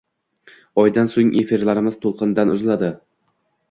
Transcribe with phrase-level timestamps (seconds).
[0.85, 2.95] oydan so‘ng efirlarimiz to‘lqindan uziladi.